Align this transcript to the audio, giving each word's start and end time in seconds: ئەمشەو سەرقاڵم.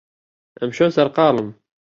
ئەمشەو 0.59 0.89
سەرقاڵم. 0.95 1.49